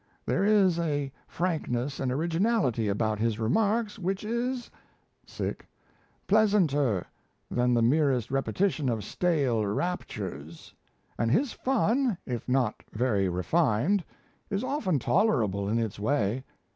[0.25, 4.71] There is a frankness and originality about his remarks which is
[6.25, 7.05] pleasanter
[7.51, 10.73] than the mere repetition of stale raptures;
[11.19, 14.03] and his fun, if not very refined,
[14.49, 16.43] is often tolerable in its way.